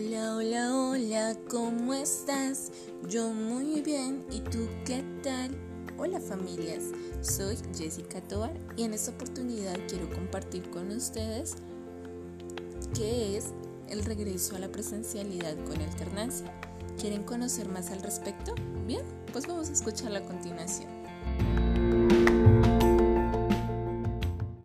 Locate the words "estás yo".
1.92-3.30